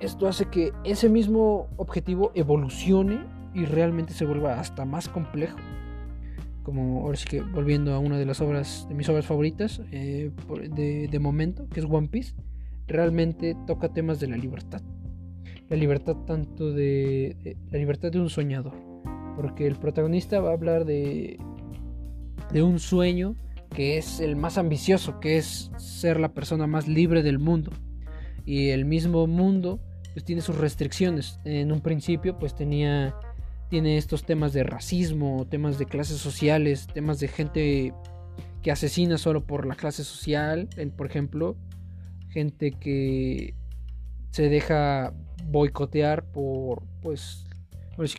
esto 0.00 0.26
hace 0.26 0.46
que 0.46 0.72
ese 0.84 1.08
mismo 1.08 1.68
objetivo 1.76 2.32
evolucione 2.34 3.24
y 3.54 3.66
realmente 3.66 4.14
se 4.14 4.24
vuelva 4.24 4.58
hasta 4.58 4.84
más 4.84 5.08
complejo. 5.08 5.58
Como 6.62 7.02
ahora 7.02 7.16
sí 7.16 7.26
que 7.28 7.40
volviendo 7.42 7.94
a 7.94 7.98
una 7.98 8.18
de 8.18 8.24
las 8.24 8.40
obras, 8.40 8.86
de 8.88 8.94
mis 8.94 9.08
obras 9.08 9.26
favoritas 9.26 9.82
eh, 9.90 10.30
de, 10.74 11.08
de 11.08 11.18
momento, 11.18 11.68
que 11.68 11.80
es 11.80 11.86
One 11.86 12.08
Piece, 12.08 12.34
realmente 12.86 13.56
toca 13.66 13.92
temas 13.92 14.20
de 14.20 14.28
la 14.28 14.36
libertad. 14.36 14.82
La 15.68 15.76
libertad 15.76 16.16
tanto 16.26 16.72
de, 16.72 17.56
la 17.70 17.78
libertad 17.78 18.10
de 18.12 18.20
un 18.20 18.30
soñador. 18.30 18.74
Porque 19.36 19.66
el 19.66 19.76
protagonista 19.76 20.40
va 20.40 20.50
a 20.50 20.54
hablar 20.54 20.84
de, 20.84 21.38
de 22.52 22.62
un 22.62 22.78
sueño 22.78 23.34
que 23.70 23.96
es 23.96 24.20
el 24.20 24.36
más 24.36 24.58
ambicioso, 24.58 25.18
que 25.18 25.38
es 25.38 25.70
ser 25.78 26.20
la 26.20 26.34
persona 26.34 26.66
más 26.66 26.86
libre 26.86 27.22
del 27.22 27.38
mundo. 27.38 27.70
Y 28.44 28.68
el 28.68 28.84
mismo 28.84 29.26
mundo 29.26 29.80
pues 30.12 30.24
tiene 30.24 30.42
sus 30.42 30.58
restricciones. 30.58 31.40
En 31.44 31.72
un 31.72 31.80
principio 31.80 32.38
pues 32.38 32.54
tenía 32.54 33.14
tiene 33.72 33.96
estos 33.96 34.24
temas 34.24 34.52
de 34.52 34.64
racismo, 34.64 35.46
temas 35.48 35.78
de 35.78 35.86
clases 35.86 36.18
sociales, 36.18 36.88
temas 36.92 37.20
de 37.20 37.28
gente 37.28 37.94
que 38.60 38.70
asesina 38.70 39.16
solo 39.16 39.46
por 39.46 39.64
la 39.64 39.76
clase 39.76 40.04
social, 40.04 40.68
por 40.94 41.06
ejemplo, 41.06 41.56
gente 42.28 42.72
que 42.72 43.54
se 44.30 44.50
deja 44.50 45.14
boicotear 45.46 46.22
por 46.22 46.82
pues 47.00 47.46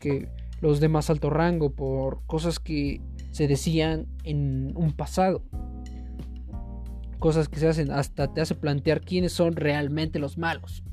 que 0.01 0.27
los 0.59 0.79
de 0.79 0.89
más 0.89 1.11
alto 1.11 1.29
rango 1.29 1.71
por 1.71 2.25
cosas 2.25 2.57
que 2.57 2.99
se 3.29 3.47
decían 3.47 4.07
en 4.23 4.73
un 4.75 4.91
pasado. 4.93 5.43
Cosas 7.19 7.47
que 7.47 7.59
se 7.59 7.67
hacen 7.67 7.91
hasta 7.91 8.33
te 8.33 8.41
hace 8.41 8.55
plantear 8.55 9.01
quiénes 9.01 9.33
son 9.33 9.55
realmente 9.55 10.17
los 10.17 10.39
malos 10.39 10.83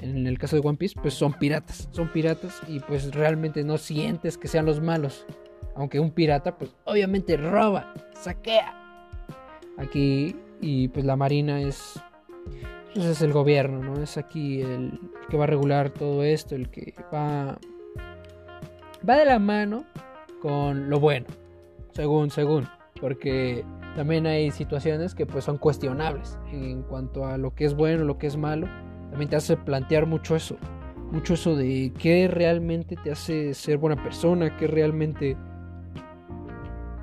en 0.00 0.26
el 0.26 0.38
caso 0.38 0.56
de 0.56 0.66
One 0.66 0.78
Piece, 0.78 0.98
pues 1.00 1.14
son 1.14 1.32
piratas. 1.34 1.88
Son 1.92 2.08
piratas 2.12 2.60
y 2.68 2.80
pues 2.80 3.14
realmente 3.14 3.64
no 3.64 3.78
sientes 3.78 4.38
que 4.38 4.48
sean 4.48 4.66
los 4.66 4.80
malos. 4.80 5.26
Aunque 5.74 6.00
un 6.00 6.10
pirata, 6.10 6.56
pues 6.56 6.74
obviamente 6.84 7.36
roba, 7.36 7.92
saquea. 8.12 8.74
Aquí, 9.76 10.34
y 10.60 10.88
pues 10.88 11.04
la 11.04 11.16
marina 11.16 11.60
es. 11.60 12.00
Pues 12.94 13.06
es 13.06 13.20
el 13.20 13.32
gobierno, 13.32 13.82
¿no? 13.82 14.02
Es 14.02 14.16
aquí 14.16 14.62
el 14.62 14.98
que 15.28 15.36
va 15.36 15.44
a 15.44 15.48
regular 15.48 15.90
todo 15.90 16.22
esto, 16.22 16.54
el 16.54 16.70
que 16.70 16.94
va. 17.12 17.58
Va 19.08 19.16
de 19.16 19.26
la 19.26 19.38
mano 19.38 19.84
con 20.40 20.88
lo 20.88 20.98
bueno. 20.98 21.26
Según, 21.92 22.30
según. 22.30 22.66
Porque 22.98 23.64
también 23.94 24.26
hay 24.26 24.50
situaciones 24.50 25.14
que 25.14 25.26
pues 25.26 25.44
son 25.44 25.58
cuestionables 25.58 26.38
en 26.50 26.82
cuanto 26.82 27.26
a 27.26 27.36
lo 27.36 27.54
que 27.54 27.66
es 27.66 27.74
bueno, 27.74 28.04
lo 28.04 28.16
que 28.16 28.26
es 28.26 28.38
malo 28.38 28.66
también 29.16 29.30
te 29.30 29.36
hace 29.36 29.56
plantear 29.56 30.04
mucho 30.04 30.36
eso. 30.36 30.58
Mucho 31.10 31.32
eso 31.32 31.56
de 31.56 31.90
qué 31.98 32.28
realmente 32.28 32.96
te 32.96 33.10
hace 33.10 33.54
ser 33.54 33.78
buena 33.78 33.96
persona, 34.02 34.54
qué 34.58 34.66
realmente 34.66 35.38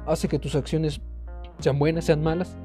hace 0.05 0.27
que 0.27 0.37
tus 0.37 0.53
acciones 0.53 1.01
sean 1.57 1.79
buenas, 1.79 2.05
sean 2.05 2.21
malas. 2.21 2.55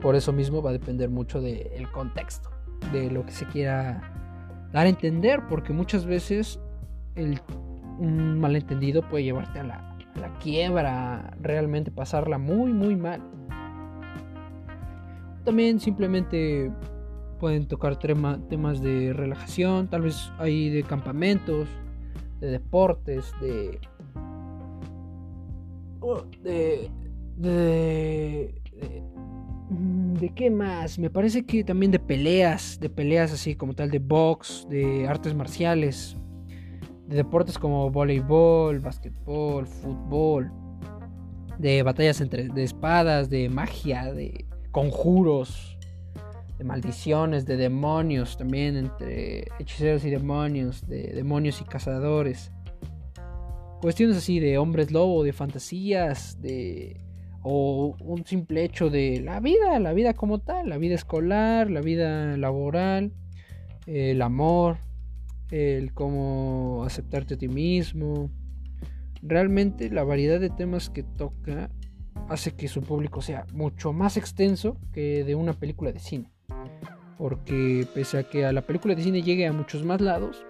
Por 0.00 0.16
eso 0.16 0.32
mismo 0.32 0.62
va 0.62 0.70
a 0.70 0.72
depender 0.72 1.10
mucho 1.10 1.42
del 1.42 1.90
contexto, 1.92 2.48
de 2.90 3.10
lo 3.10 3.26
que 3.26 3.32
se 3.32 3.44
quiera 3.44 4.00
dar 4.72 4.86
a 4.86 4.88
entender, 4.88 5.42
porque 5.46 5.74
muchas 5.74 6.06
veces 6.06 6.58
el, 7.16 7.38
un 7.98 8.40
malentendido 8.40 9.02
puede 9.02 9.24
llevarte 9.24 9.60
a 9.60 9.64
la, 9.64 9.98
a 10.14 10.18
la 10.18 10.38
quiebra, 10.38 11.36
realmente 11.42 11.90
pasarla 11.90 12.38
muy, 12.38 12.72
muy 12.72 12.96
mal. 12.96 13.20
También 15.44 15.78
simplemente 15.80 16.72
pueden 17.38 17.66
tocar 17.66 17.98
temas 17.98 18.80
de 18.80 19.12
relajación, 19.12 19.88
tal 19.88 20.02
vez 20.02 20.32
hay 20.38 20.70
de 20.70 20.82
campamentos, 20.82 21.68
de 22.40 22.48
deportes, 22.48 23.32
de... 23.40 23.78
Oh, 26.00 26.22
de, 26.42 26.90
de, 27.36 28.54
mm, 29.70 30.14
de, 30.14 30.34
qué 30.34 30.50
más? 30.50 30.98
Me 30.98 31.10
parece 31.10 31.44
que 31.44 31.64
también 31.64 31.90
de 31.90 31.98
peleas, 31.98 32.78
de 32.80 32.88
peleas 32.88 33.32
así 33.32 33.56
como 33.56 33.74
tal, 33.74 33.90
de 33.90 33.98
box, 33.98 34.66
de 34.68 35.08
artes 35.08 35.34
marciales, 35.34 36.16
de 37.08 37.16
deportes 37.16 37.58
como 37.58 37.90
voleibol, 37.90 38.78
basquetbol, 38.80 39.66
fútbol, 39.66 40.52
de 41.58 41.82
batallas 41.82 42.20
entre 42.20 42.48
de 42.48 42.62
espadas, 42.62 43.30
de 43.30 43.48
magia, 43.48 44.12
de 44.12 44.44
conjuros, 44.70 45.75
de 46.58 46.64
maldiciones, 46.64 47.46
de 47.46 47.56
demonios 47.56 48.36
también, 48.36 48.76
entre 48.76 49.44
hechiceros 49.58 50.04
y 50.04 50.10
demonios, 50.10 50.86
de 50.86 51.12
demonios 51.14 51.60
y 51.60 51.64
cazadores. 51.64 52.52
Cuestiones 53.80 54.16
así 54.16 54.40
de 54.40 54.58
hombres 54.58 54.90
lobo, 54.90 55.22
de 55.22 55.32
fantasías, 55.32 56.40
de 56.40 57.00
o 57.48 57.94
un 58.00 58.26
simple 58.26 58.64
hecho 58.64 58.90
de 58.90 59.20
la 59.20 59.38
vida, 59.38 59.78
la 59.78 59.92
vida 59.92 60.14
como 60.14 60.40
tal, 60.40 60.68
la 60.68 60.78
vida 60.78 60.96
escolar, 60.96 61.70
la 61.70 61.80
vida 61.80 62.36
laboral, 62.36 63.12
el 63.86 64.20
amor, 64.20 64.78
el 65.52 65.92
cómo 65.92 66.82
aceptarte 66.84 67.34
a 67.34 67.38
ti 67.38 67.46
mismo. 67.46 68.30
Realmente 69.22 69.90
la 69.90 70.02
variedad 70.02 70.40
de 70.40 70.50
temas 70.50 70.90
que 70.90 71.04
toca 71.04 71.70
hace 72.28 72.52
que 72.56 72.66
su 72.66 72.82
público 72.82 73.22
sea 73.22 73.46
mucho 73.52 73.92
más 73.92 74.16
extenso 74.16 74.80
que 74.92 75.22
de 75.22 75.36
una 75.36 75.52
película 75.52 75.92
de 75.92 76.00
cine. 76.00 76.35
Porque 77.16 77.86
pese 77.94 78.18
a 78.18 78.22
que 78.24 78.44
a 78.44 78.52
la 78.52 78.62
película 78.62 78.94
de 78.94 79.02
cine 79.02 79.22
llegue 79.22 79.46
a 79.46 79.52
muchos 79.52 79.84
más 79.84 80.00
lados 80.00 80.44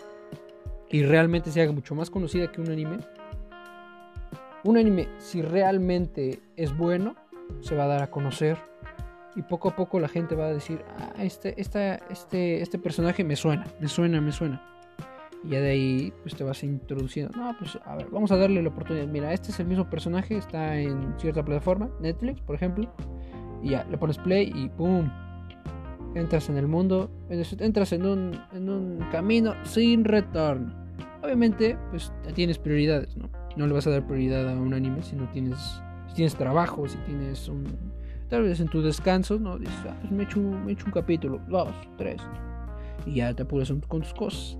y 0.90 1.04
realmente 1.04 1.50
se 1.50 1.62
haga 1.62 1.72
mucho 1.72 1.94
más 1.94 2.10
conocida 2.10 2.50
que 2.50 2.60
un 2.60 2.70
anime, 2.70 2.98
un 4.64 4.76
anime 4.76 5.08
si 5.18 5.42
realmente 5.42 6.40
es 6.56 6.76
bueno, 6.76 7.14
se 7.60 7.76
va 7.76 7.84
a 7.84 7.88
dar 7.88 8.02
a 8.02 8.10
conocer 8.10 8.58
y 9.36 9.42
poco 9.42 9.68
a 9.68 9.76
poco 9.76 10.00
la 10.00 10.08
gente 10.08 10.34
va 10.34 10.46
a 10.46 10.52
decir, 10.52 10.82
ah, 10.98 11.12
este, 11.22 11.60
este, 11.60 12.62
este 12.62 12.78
personaje 12.78 13.22
me 13.22 13.36
suena, 13.36 13.66
me 13.80 13.86
suena, 13.86 14.20
me 14.20 14.32
suena. 14.32 14.62
Y 15.44 15.50
ya 15.50 15.60
de 15.60 15.70
ahí 15.70 16.12
pues 16.22 16.34
te 16.34 16.42
vas 16.42 16.64
introduciendo. 16.64 17.36
No, 17.38 17.54
pues 17.58 17.78
a 17.84 17.96
ver, 17.96 18.08
vamos 18.10 18.32
a 18.32 18.36
darle 18.36 18.62
la 18.62 18.70
oportunidad. 18.70 19.06
Mira, 19.06 19.32
este 19.32 19.50
es 19.50 19.60
el 19.60 19.66
mismo 19.66 19.88
personaje, 19.90 20.38
está 20.38 20.78
en 20.78 21.14
cierta 21.18 21.44
plataforma, 21.44 21.90
Netflix, 22.00 22.40
por 22.40 22.56
ejemplo. 22.56 22.90
Y 23.62 23.70
ya, 23.70 23.84
le 23.90 23.98
pones 23.98 24.18
play 24.18 24.50
y 24.54 24.68
¡pum! 24.70 25.10
Entras 26.18 26.48
en 26.48 26.56
el 26.56 26.66
mundo, 26.66 27.10
entras 27.28 27.92
en 27.92 28.06
un, 28.06 28.40
en 28.52 28.68
un 28.68 28.98
camino 29.10 29.54
sin 29.64 30.04
retorno. 30.04 30.72
Obviamente, 31.22 31.76
pues 31.90 32.12
tienes 32.34 32.58
prioridades, 32.58 33.16
¿no? 33.16 33.28
No 33.56 33.66
le 33.66 33.72
vas 33.72 33.86
a 33.86 33.90
dar 33.90 34.06
prioridad 34.06 34.48
a 34.48 34.52
un 34.52 34.74
anime 34.74 35.02
si 35.02 35.16
no 35.16 35.28
tienes, 35.30 35.58
si 36.08 36.14
tienes 36.14 36.34
trabajo, 36.34 36.88
si 36.88 36.98
tienes 36.98 37.48
un... 37.48 37.64
Tal 38.28 38.42
vez 38.42 38.60
en 38.60 38.68
tu 38.68 38.82
descanso, 38.82 39.38
¿no? 39.38 39.58
Dices, 39.58 39.74
ah, 39.88 39.96
pues 40.00 40.12
me 40.12 40.24
echo, 40.24 40.40
me 40.40 40.72
echo 40.72 40.86
un 40.86 40.92
capítulo, 40.92 41.40
dos, 41.48 41.68
tres. 41.96 42.20
Y 43.06 43.16
ya 43.16 43.32
te 43.34 43.44
apuras 43.44 43.72
con 43.86 44.00
tus 44.00 44.14
cosas. 44.14 44.58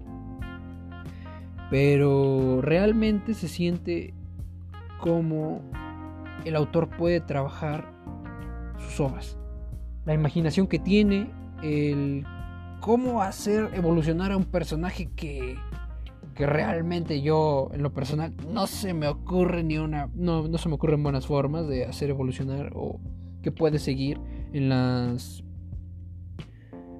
Pero 1.69 2.61
realmente 2.63 3.35
se 3.35 3.49
siente 3.49 4.15
como 5.01 5.63
el 6.45 6.55
autor 6.55 6.89
puede 6.89 7.21
trabajar 7.21 7.93
sus 8.79 9.01
obras. 9.01 9.37
La 10.05 10.15
imaginación 10.15 10.69
que 10.69 10.79
tiene 10.79 11.31
el 11.63 12.25
cómo 12.81 13.23
hacer 13.23 13.71
evolucionar 13.75 14.33
a 14.33 14.37
un 14.37 14.45
personaje 14.45 15.11
que, 15.17 15.57
que 16.35 16.47
realmente 16.47 17.23
yo, 17.23 17.71
en 17.73 17.83
lo 17.83 17.93
personal, 17.93 18.33
no 18.49 18.67
se 18.67 18.95
me 18.95 19.09
ocurre 19.09 19.65
ni 19.65 19.79
una. 19.79 20.09
No, 20.15 20.47
no 20.47 20.59
se 20.59 20.69
me 20.69 20.77
ocurren 20.77 21.03
buenas 21.03 21.27
formas 21.27 21.67
de 21.67 21.85
hacer 21.85 22.11
evolucionar 22.11 22.71
o 22.75 23.01
que 23.43 23.51
puede 23.53 23.79
seguir 23.79 24.21
en 24.53 24.69
las. 24.69 25.43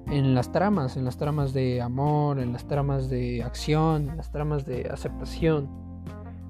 en 0.07 0.33
las 0.33 0.51
tramas, 0.51 0.97
en 0.97 1.05
las 1.05 1.17
tramas 1.17 1.53
de 1.53 1.81
amor, 1.81 2.39
en 2.39 2.51
las 2.51 2.67
tramas 2.67 3.09
de 3.09 3.43
acción, 3.43 4.09
en 4.09 4.17
las 4.17 4.31
tramas 4.31 4.65
de 4.65 4.89
aceptación. 4.91 5.69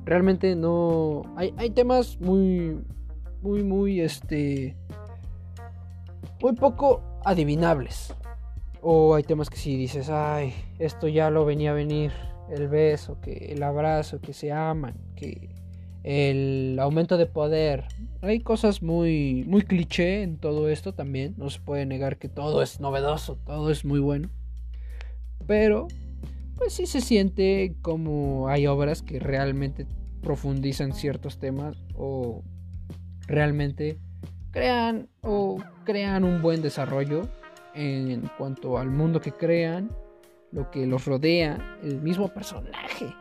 Realmente 0.06 0.56
no. 0.56 1.24
Hay, 1.36 1.54
hay 1.58 1.70
temas 1.70 2.20
muy. 2.20 2.80
Muy, 3.42 3.64
muy, 3.64 4.02
este. 4.02 4.76
Muy 6.42 6.54
poco 6.54 7.02
adivinables. 7.24 8.14
O 8.82 9.16
hay 9.16 9.24
temas 9.24 9.50
que 9.50 9.58
si 9.58 9.76
dices, 9.76 10.10
ay, 10.10 10.54
esto 10.80 11.08
ya 11.08 11.30
lo 11.30 11.46
venía 11.46 11.72
a 11.72 11.74
venir. 11.74 12.12
El 12.50 12.68
beso, 12.70 13.20
que 13.20 13.52
el 13.52 13.62
abrazo, 13.64 14.22
que 14.22 14.32
se 14.32 14.52
aman, 14.54 14.96
que 15.16 15.50
el 16.04 16.78
aumento 16.80 17.18
de 17.18 17.26
poder. 17.26 17.86
Hay 18.22 18.40
cosas 18.40 18.82
muy, 18.82 19.44
muy 19.46 19.64
cliché 19.64 20.24
en 20.24 20.38
todo 20.38 20.70
esto 20.70 20.94
también. 20.94 21.36
No 21.38 21.50
se 21.50 21.60
puede 21.60 21.86
negar 21.86 22.18
que 22.18 22.30
todo 22.30 22.62
es 22.62 22.80
novedoso, 22.80 23.38
todo 23.46 23.72
es 23.72 23.84
muy 23.84 24.00
bueno. 24.00 24.30
Pero, 25.46 25.88
pues 26.56 26.74
sí 26.74 26.86
se 26.86 27.02
siente 27.02 27.76
como 27.82 28.48
hay 28.48 28.68
obras 28.68 29.02
que 29.02 29.20
realmente 29.20 29.86
profundizan 30.22 30.94
ciertos 30.94 31.40
temas 31.40 31.78
o 31.94 32.44
realmente 33.28 34.00
crean 34.52 35.08
o 35.22 35.58
crean 35.84 36.24
un 36.24 36.42
buen 36.42 36.62
desarrollo 36.62 37.28
en 37.74 38.30
cuanto 38.38 38.78
al 38.78 38.90
mundo 38.90 39.22
que 39.22 39.32
crean, 39.32 39.90
lo 40.52 40.72
que 40.72 40.88
los 40.88 41.06
rodea, 41.06 41.78
el 41.84 42.02
mismo 42.02 42.28
personaje. 42.30 43.14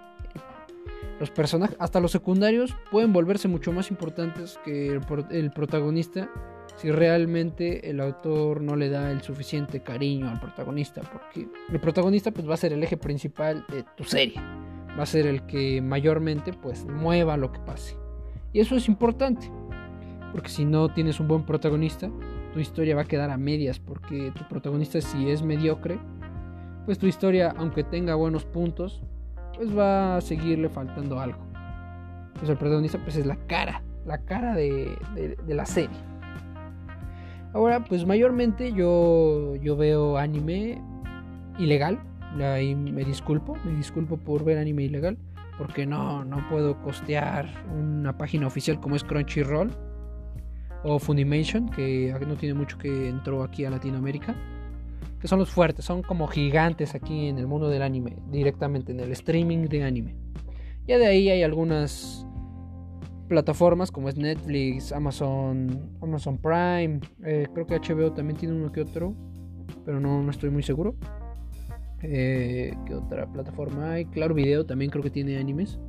Los 1.18 1.30
personajes, 1.30 1.76
hasta 1.78 2.00
los 2.00 2.12
secundarios, 2.12 2.74
pueden 2.90 3.12
volverse 3.12 3.48
mucho 3.48 3.72
más 3.72 3.90
importantes 3.90 4.58
que 4.64 4.88
el, 5.30 5.50
protagonista 5.50 6.28
si 6.76 6.90
realmente 6.90 7.88
el 7.88 8.00
autor 8.00 8.60
no 8.60 8.76
le 8.76 8.90
da 8.90 9.10
el 9.10 9.22
suficiente 9.22 9.80
cariño 9.80 10.28
al 10.28 10.40
protagonista, 10.40 11.00
porque 11.00 11.48
el 11.70 11.80
protagonista 11.80 12.30
pues 12.32 12.48
va 12.48 12.54
a 12.54 12.58
ser 12.58 12.74
el 12.74 12.82
eje 12.82 12.98
principal 12.98 13.64
de 13.70 13.82
tu 13.96 14.04
serie, 14.04 14.38
va 14.98 15.04
a 15.04 15.06
ser 15.06 15.26
el 15.26 15.46
que 15.46 15.80
mayormente 15.80 16.52
pues 16.52 16.84
mueva 16.84 17.38
lo 17.38 17.50
que 17.50 17.60
pase. 17.60 17.96
Y 18.52 18.60
eso 18.60 18.76
es 18.76 18.86
importante, 18.88 19.50
porque 20.36 20.50
si 20.50 20.66
no 20.66 20.90
tienes 20.90 21.18
un 21.18 21.28
buen 21.28 21.44
protagonista, 21.44 22.10
tu 22.52 22.60
historia 22.60 22.94
va 22.94 23.00
a 23.00 23.04
quedar 23.06 23.30
a 23.30 23.38
medias, 23.38 23.80
porque 23.80 24.30
tu 24.36 24.46
protagonista 24.46 25.00
si 25.00 25.30
es 25.30 25.42
mediocre, 25.42 25.98
pues 26.84 26.98
tu 26.98 27.06
historia, 27.06 27.54
aunque 27.56 27.82
tenga 27.82 28.14
buenos 28.16 28.44
puntos, 28.44 29.02
pues 29.54 29.74
va 29.74 30.18
a 30.18 30.20
seguirle 30.20 30.68
faltando 30.68 31.18
algo. 31.20 31.38
Pues 32.34 32.50
el 32.50 32.58
protagonista 32.58 32.98
pues 33.02 33.16
es 33.16 33.24
la 33.24 33.36
cara, 33.46 33.82
la 34.04 34.18
cara 34.18 34.54
de, 34.54 34.98
la 35.48 35.64
serie. 35.64 35.96
Ahora, 37.54 37.82
pues 37.82 38.04
mayormente 38.04 38.74
yo, 38.74 39.56
yo 39.56 39.74
veo 39.74 40.18
anime 40.18 40.82
ilegal. 41.58 41.98
Ahí 42.42 42.74
me 42.74 43.06
disculpo, 43.06 43.56
me 43.64 43.72
disculpo 43.72 44.18
por 44.18 44.44
ver 44.44 44.58
anime 44.58 44.82
ilegal. 44.82 45.16
Porque 45.56 45.86
no, 45.86 46.26
no 46.26 46.46
puedo 46.50 46.78
costear 46.82 47.48
una 47.74 48.18
página 48.18 48.46
oficial 48.46 48.78
como 48.78 48.96
es 48.96 49.02
Crunchyroll 49.02 49.85
o 50.86 50.98
Funimation, 50.98 51.68
que 51.68 52.14
no 52.26 52.36
tiene 52.36 52.54
mucho 52.54 52.78
que 52.78 53.08
entró 53.08 53.42
aquí 53.42 53.64
a 53.64 53.70
Latinoamérica 53.70 54.34
que 55.20 55.28
son 55.28 55.38
los 55.38 55.50
fuertes, 55.50 55.84
son 55.84 56.02
como 56.02 56.26
gigantes 56.26 56.94
aquí 56.94 57.28
en 57.28 57.38
el 57.38 57.46
mundo 57.46 57.68
del 57.68 57.82
anime, 57.82 58.18
directamente 58.30 58.92
en 58.92 59.00
el 59.00 59.12
streaming 59.12 59.66
de 59.66 59.82
anime. 59.82 60.14
Ya 60.86 60.98
de 60.98 61.06
ahí 61.06 61.30
hay 61.30 61.42
algunas 61.42 62.26
plataformas 63.28 63.90
como 63.90 64.08
es 64.08 64.16
Netflix, 64.16 64.92
Amazon, 64.92 65.90
Amazon 66.00 66.38
Prime, 66.38 67.00
eh, 67.24 67.48
creo 67.52 67.66
que 67.66 67.76
HBO 67.76 68.12
también 68.12 68.38
tiene 68.38 68.54
uno 68.54 68.70
que 68.70 68.82
otro, 68.82 69.14
pero 69.84 70.00
no, 70.00 70.22
no 70.22 70.30
estoy 70.30 70.50
muy 70.50 70.62
seguro. 70.62 70.94
Eh, 72.02 72.74
¿Qué 72.86 72.94
otra 72.94 73.26
plataforma 73.26 73.92
hay? 73.92 74.04
Claro 74.04 74.34
Video 74.34 74.66
también 74.66 74.90
creo 74.90 75.02
que 75.02 75.10
tiene 75.10 75.38
animes. 75.38 75.80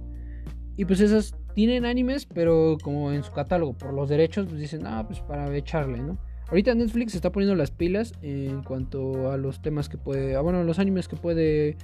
Y 0.78 0.86
pues 0.86 1.02
esas 1.02 1.36
tienen 1.56 1.86
animes, 1.86 2.28
pero 2.28 2.78
como 2.82 3.12
en 3.12 3.24
su 3.24 3.32
catálogo, 3.32 3.74
por 3.74 3.92
los 3.92 4.08
derechos, 4.08 4.46
pues 4.48 4.62
dicen, 4.62 4.86
ah, 4.86 5.04
pues 5.08 5.20
para 5.22 5.54
echarle, 5.56 5.98
¿no? 5.98 6.20
Ahorita 6.50 6.74
Netflix 6.76 7.14
está 7.16 7.32
poniendo 7.32 7.56
las 7.56 7.72
pilas 7.72 8.14
en 8.22 8.64
cuanto 8.64 9.32
a 9.32 9.38
los 9.38 9.62
temas 9.62 9.90
que 9.90 9.98
puede, 9.98 10.36
ah, 10.36 10.42
bueno, 10.42 10.64
los 10.64 10.80
animes 10.80 11.08
que 11.08 11.18
puede 11.18 11.76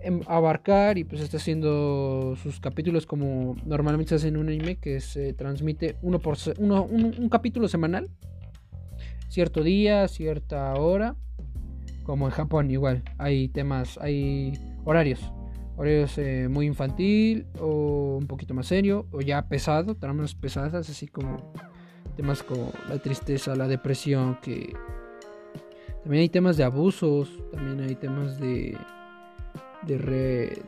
em, 0.00 0.20
abarcar 0.26 0.96
y 0.96 1.04
pues 1.04 1.22
está 1.22 1.38
haciendo 1.38 2.36
sus 2.40 2.60
capítulos 2.60 3.04
como 3.06 3.56
normalmente 3.64 4.10
se 4.10 4.14
hace 4.16 4.28
en 4.28 4.36
un 4.36 4.48
anime 4.48 4.76
que 4.76 5.00
se 5.00 5.32
transmite 5.32 5.96
uno 6.02 6.20
por 6.20 6.36
uno, 6.58 6.84
un, 6.84 7.28
capítulo 7.30 7.66
semanal, 7.66 8.10
cierto 9.28 9.64
día, 9.64 10.06
cierta 10.06 10.74
hora, 10.74 11.16
como 12.04 12.26
en 12.26 12.32
Japón 12.32 12.70
igual, 12.70 13.02
hay 13.18 13.48
temas, 13.48 13.98
hay 14.00 14.52
horarios, 14.84 15.32
horarios 15.82 16.16
eh, 16.18 16.48
muy 16.48 16.66
infantil 16.66 17.46
o 17.60 18.16
un 18.20 18.26
poquito 18.26 18.54
más 18.54 18.66
serio 18.66 19.06
o 19.10 19.20
ya 19.20 19.48
pesado, 19.48 19.96
tramas 19.96 20.34
pesadas 20.34 20.88
así 20.88 21.08
como 21.08 21.52
temas 22.16 22.42
como 22.42 22.72
la 22.88 22.98
tristeza, 22.98 23.56
la 23.56 23.66
depresión, 23.66 24.38
que 24.42 24.74
también 26.02 26.22
hay 26.22 26.28
temas 26.28 26.56
de 26.56 26.64
abusos, 26.64 27.30
también 27.50 27.80
hay 27.80 27.94
temas 27.96 28.38
de 28.38 28.76
de, 29.86 29.98
re, 29.98 30.62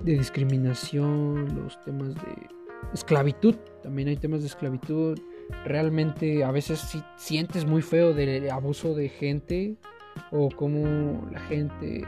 de 0.00 0.12
discriminación, 0.12 1.54
los 1.56 1.80
temas 1.82 2.14
de 2.14 2.48
esclavitud, 2.94 3.56
también 3.82 4.08
hay 4.08 4.16
temas 4.16 4.40
de 4.40 4.46
esclavitud. 4.46 5.18
Realmente 5.64 6.44
a 6.44 6.52
veces 6.52 6.78
si 6.78 7.02
sientes 7.16 7.64
muy 7.64 7.82
feo 7.82 8.14
del 8.14 8.48
abuso 8.50 8.94
de 8.94 9.08
gente 9.08 9.76
o 10.30 10.48
como 10.48 11.28
la 11.32 11.40
gente 11.40 12.04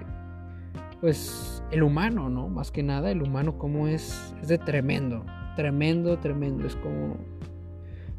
pues 1.02 1.62
el 1.70 1.82
humano, 1.82 2.30
¿no? 2.30 2.48
Más 2.48 2.70
que 2.70 2.82
nada 2.82 3.10
el 3.10 3.22
humano 3.22 3.58
como 3.58 3.86
es 3.88 4.34
es 4.40 4.48
de 4.48 4.56
tremendo 4.56 5.22
tremendo, 5.56 6.18
tremendo. 6.18 6.66
Es 6.66 6.76
como 6.76 7.16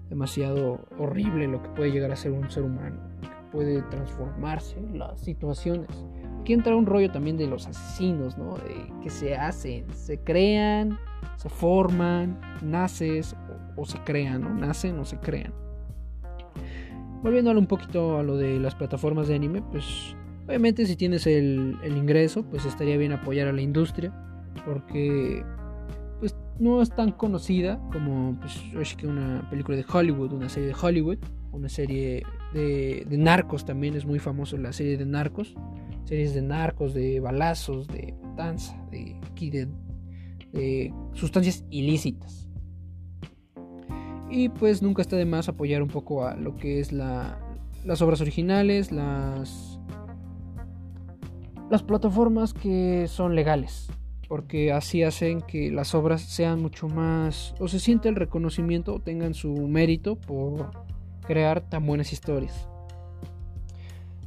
demasiado 0.09 0.79
horrible 0.97 1.47
lo 1.47 1.61
que 1.61 1.69
puede 1.69 1.91
llegar 1.91 2.11
a 2.11 2.15
ser 2.15 2.31
un 2.31 2.49
ser 2.49 2.63
humano, 2.63 2.97
que 3.21 3.29
puede 3.51 3.81
transformarse 3.83 4.81
las 4.93 5.19
situaciones. 5.19 5.89
Aquí 6.41 6.53
entra 6.53 6.75
un 6.75 6.85
rollo 6.85 7.11
también 7.11 7.37
de 7.37 7.47
los 7.47 7.67
asesinos, 7.67 8.37
¿no? 8.37 8.55
De 8.57 8.91
que 9.01 9.09
se 9.09 9.35
hacen, 9.35 9.85
se 9.93 10.19
crean, 10.19 10.99
se 11.37 11.49
forman, 11.49 12.39
naces 12.61 13.35
o, 13.77 13.85
se 13.85 13.97
crean, 13.99 14.41
¿no? 14.41 14.53
Nacen 14.53 14.99
o 14.99 15.05
se 15.05 15.17
crean. 15.17 15.53
Volviendo 17.23 17.51
un 17.51 17.67
poquito 17.67 18.17
a 18.17 18.23
lo 18.23 18.35
de 18.35 18.59
las 18.59 18.75
plataformas 18.75 19.29
de 19.29 19.35
anime, 19.35 19.61
pues 19.61 20.15
obviamente 20.47 20.85
si 20.85 20.95
tienes 20.95 21.27
el, 21.27 21.77
el 21.83 21.97
ingreso, 21.97 22.43
pues 22.43 22.65
estaría 22.65 22.97
bien 22.97 23.11
apoyar 23.11 23.47
a 23.47 23.53
la 23.53 23.61
industria, 23.61 24.13
porque 24.65 25.43
no 26.59 26.81
es 26.81 26.89
tan 26.89 27.11
conocida 27.11 27.79
como 27.91 28.39
pues, 28.39 28.61
una 29.03 29.47
película 29.49 29.77
de 29.77 29.85
Hollywood, 29.91 30.33
una 30.33 30.49
serie 30.49 30.69
de 30.69 30.75
Hollywood, 30.79 31.17
una 31.51 31.69
serie 31.69 32.23
de, 32.53 33.05
narcos 33.09 33.65
también 33.65 33.95
es 33.95 34.05
muy 34.05 34.19
famoso 34.19 34.57
la 34.57 34.73
serie 34.73 34.97
de 34.97 35.05
narcos, 35.05 35.55
series 36.05 36.33
de 36.33 36.41
narcos, 36.41 36.93
de 36.93 37.19
balazos, 37.19 37.87
de 37.87 38.13
danza, 38.35 38.75
de 38.91 39.19
aquí 39.29 39.49
de, 39.49 40.93
sustancias 41.13 41.65
ilícitas. 41.69 42.47
Y 44.29 44.49
pues 44.49 44.81
nunca 44.81 45.01
está 45.01 45.15
de 45.15 45.25
más 45.25 45.47
apoyar 45.47 45.83
un 45.83 45.89
poco 45.89 46.25
a 46.25 46.35
lo 46.35 46.55
que 46.55 46.79
es 46.79 46.91
la, 46.91 47.39
las 47.85 48.01
obras 48.01 48.21
originales, 48.21 48.91
las, 48.91 49.72
las 51.69 51.83
plataformas 51.83 52.53
que 52.53 53.07
son 53.07 53.35
legales 53.35 53.89
porque 54.33 54.71
así 54.71 55.03
hacen 55.03 55.41
que 55.41 55.69
las 55.69 55.93
obras 55.93 56.23
sean 56.23 56.59
mucho 56.59 56.87
más 56.87 57.53
o 57.59 57.67
se 57.67 57.79
siente 57.79 58.09
el 58.09 58.15
reconocimiento 58.15 58.95
o 58.95 58.99
tengan 58.99 59.35
su 59.35 59.53
mérito 59.67 60.15
por 60.15 60.71
crear 61.27 61.61
tan 61.61 61.85
buenas 61.85 62.11
historias. 62.13 62.67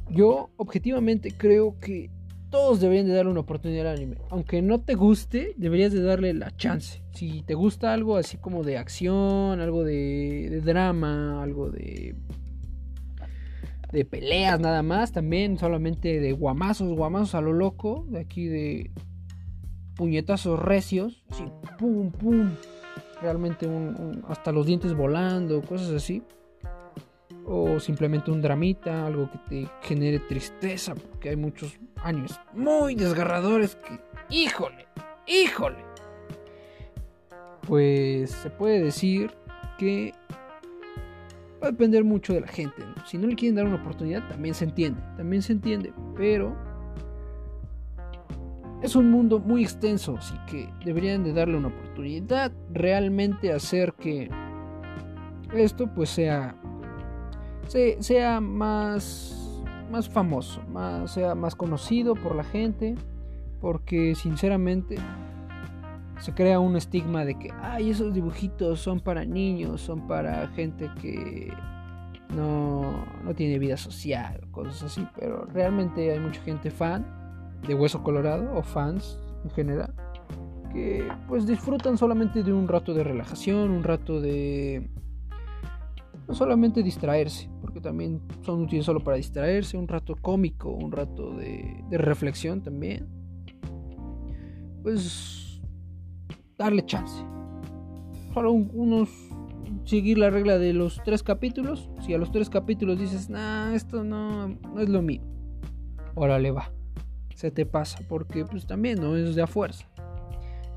Yo 0.09 0.49
objetivamente 0.55 1.33
creo 1.35 1.77
que 1.81 2.09
todos 2.49 2.79
deberían 2.79 3.07
de 3.07 3.15
darle 3.15 3.31
una 3.31 3.41
oportunidad 3.41 3.87
al 3.87 3.97
anime. 3.97 4.15
Aunque 4.29 4.61
no 4.61 4.79
te 4.79 4.95
guste, 4.95 5.53
deberías 5.57 5.91
de 5.91 6.01
darle 6.01 6.33
la 6.33 6.55
chance. 6.55 7.01
Si 7.11 7.41
te 7.41 7.55
gusta 7.55 7.91
algo 7.91 8.15
así 8.15 8.37
como 8.37 8.63
de 8.63 8.77
acción, 8.77 9.59
algo 9.59 9.83
de, 9.83 10.47
de 10.49 10.61
drama, 10.61 11.43
algo 11.43 11.69
de 11.69 12.15
de 13.91 14.05
peleas 14.05 14.59
nada 14.59 14.83
más, 14.83 15.11
también 15.11 15.57
solamente 15.57 16.19
de 16.19 16.31
guamazos, 16.33 16.89
guamazos 16.93 17.35
a 17.35 17.41
lo 17.41 17.53
loco, 17.53 18.05
de 18.09 18.19
aquí 18.19 18.47
de 18.47 18.91
puñetazos 19.95 20.59
recios, 20.59 21.23
así, 21.31 21.45
pum, 21.77 22.11
pum, 22.11 22.51
realmente 23.21 23.67
hasta 24.27 24.51
los 24.51 24.65
dientes 24.65 24.93
volando, 24.93 25.61
cosas 25.61 25.91
así. 25.91 26.23
O 27.49 27.79
simplemente 27.79 28.29
un 28.29 28.41
dramita, 28.41 29.05
algo 29.05 29.31
que 29.31 29.37
te 29.49 29.69
genere 29.81 30.19
tristeza, 30.19 30.95
porque 30.95 31.29
hay 31.29 31.37
muchos 31.37 31.79
años 32.03 32.37
muy 32.53 32.93
desgarradores 32.93 33.75
que, 33.77 33.99
híjole, 34.29 34.85
híjole. 35.25 35.77
Pues 37.65 38.31
se 38.31 38.49
puede 38.49 38.83
decir 38.83 39.31
que 39.77 40.13
va 41.61 41.67
a 41.67 41.71
depender 41.71 42.03
mucho 42.03 42.33
de 42.33 42.41
la 42.41 42.47
gente. 42.47 42.83
Si 43.05 43.17
no 43.17 43.27
le 43.27 43.35
quieren 43.35 43.55
dar 43.55 43.65
una 43.65 43.75
oportunidad, 43.75 44.27
también 44.27 44.53
se 44.53 44.65
entiende, 44.65 45.01
también 45.15 45.41
se 45.41 45.53
entiende, 45.53 45.93
pero 46.15 46.55
es 48.81 48.95
un 48.95 49.09
mundo 49.09 49.39
muy 49.39 49.63
extenso, 49.63 50.17
así 50.17 50.35
que 50.47 50.69
deberían 50.85 51.23
de 51.23 51.33
darle 51.33 51.57
una 51.57 51.69
oportunidad, 51.69 52.51
realmente 52.71 53.51
hacer 53.51 53.93
que 53.93 54.29
esto 55.53 55.87
pues 55.93 56.09
sea 56.09 56.55
sea 57.99 58.39
más 58.41 59.63
más 59.91 60.09
famoso, 60.09 60.61
sea 61.05 61.33
más 61.33 61.55
conocido 61.55 62.13
por 62.13 62.35
la 62.35 62.43
gente, 62.43 62.95
porque 63.61 64.15
sinceramente 64.15 64.97
se 66.19 66.33
crea 66.33 66.59
un 66.59 66.75
estigma 66.75 67.25
de 67.25 67.37
que, 67.37 67.51
ay, 67.61 67.91
esos 67.91 68.13
dibujitos 68.13 68.79
son 68.79 68.99
para 68.99 69.25
niños, 69.25 69.81
son 69.81 70.07
para 70.07 70.47
gente 70.49 70.89
que 71.01 71.53
no, 72.35 73.05
no 73.23 73.33
tiene 73.35 73.59
vida 73.59 73.77
social, 73.77 74.41
cosas 74.51 74.83
así, 74.83 75.07
pero 75.19 75.45
realmente 75.45 76.11
hay 76.11 76.19
mucha 76.19 76.41
gente 76.41 76.71
fan 76.71 77.05
de 77.67 77.73
Hueso 77.73 78.03
Colorado 78.03 78.55
o 78.55 78.63
fans 78.63 79.19
en 79.43 79.49
general 79.51 79.93
que 80.73 81.07
pues 81.27 81.47
disfrutan 81.47 81.97
solamente 81.97 82.43
de 82.43 82.53
un 82.53 82.67
rato 82.67 82.93
de 82.93 83.03
relajación, 83.03 83.71
un 83.71 83.83
rato 83.83 84.19
de 84.19 84.89
no 86.27 86.33
solamente 86.33 86.83
distraerse, 86.83 87.49
porque 87.61 87.79
también 87.79 88.21
son 88.41 88.63
útiles 88.63 88.85
solo 88.85 88.99
para 88.99 89.15
distraerse, 89.15 89.77
un 89.77 89.87
rato 89.87 90.15
cómico, 90.19 90.69
un 90.69 90.91
rato 90.91 91.33
de, 91.35 91.83
de 91.89 91.97
reflexión 91.97 92.61
también. 92.61 93.07
Pues 94.83 95.46
darle 96.57 96.85
chance. 96.85 97.23
Solo 98.33 98.51
unos 98.51 99.09
seguir 99.85 100.17
la 100.17 100.29
regla 100.29 100.57
de 100.57 100.73
los 100.73 101.01
tres 101.03 101.23
capítulos. 101.23 101.89
Si 102.05 102.13
a 102.13 102.17
los 102.17 102.31
tres 102.31 102.49
capítulos 102.49 102.99
dices, 102.99 103.29
nah, 103.29 103.73
esto 103.73 104.03
no, 104.03 104.47
no 104.47 104.79
es 104.79 104.89
lo 104.89 105.01
mío. 105.01 105.21
Órale 106.15 106.51
va. 106.51 106.71
Se 107.35 107.51
te 107.51 107.65
pasa. 107.65 107.99
Porque 108.07 108.45
pues 108.45 108.65
también 108.65 108.99
no 108.99 109.15
es 109.15 109.35
de 109.35 109.41
a 109.41 109.47
fuerza. 109.47 109.85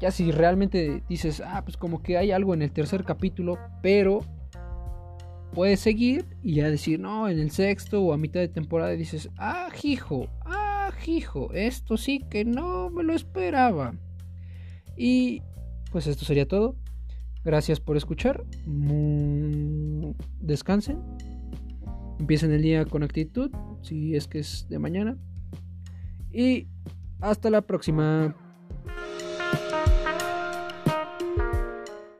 Ya 0.00 0.10
si 0.10 0.30
realmente 0.30 1.02
dices, 1.08 1.42
ah, 1.44 1.62
pues 1.62 1.76
como 1.76 2.02
que 2.02 2.16
hay 2.16 2.32
algo 2.32 2.54
en 2.54 2.62
el 2.62 2.72
tercer 2.72 3.04
capítulo, 3.04 3.58
pero 3.82 4.20
puedes 5.52 5.80
seguir 5.80 6.24
y 6.42 6.54
ya 6.54 6.70
decir, 6.70 6.98
no, 7.00 7.28
en 7.28 7.38
el 7.38 7.50
sexto 7.50 8.02
o 8.02 8.12
a 8.14 8.16
mitad 8.16 8.40
de 8.40 8.48
temporada 8.48 8.92
dices, 8.92 9.28
ah, 9.36 9.68
hijo, 9.82 10.28
ah, 10.46 10.90
hijo, 11.06 11.52
esto 11.52 11.98
sí 11.98 12.24
que 12.30 12.46
no 12.46 12.88
me 12.88 13.02
lo 13.02 13.12
esperaba. 13.12 13.94
Y 14.96 15.42
pues 15.90 16.06
esto 16.06 16.24
sería 16.24 16.46
todo. 16.46 16.76
Gracias 17.44 17.80
por 17.80 17.96
escuchar. 17.96 18.44
Descansen. 20.40 20.98
Empiecen 22.18 22.52
el 22.52 22.62
día 22.62 22.84
con 22.84 23.02
actitud, 23.02 23.50
si 23.82 24.14
es 24.14 24.28
que 24.28 24.40
es 24.40 24.66
de 24.68 24.78
mañana. 24.78 25.16
Y 26.30 26.68
hasta 27.20 27.50
la 27.50 27.62
próxima. 27.62 28.36